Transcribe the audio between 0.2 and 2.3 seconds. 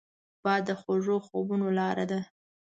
باد د خوږو خوبونو لاره ده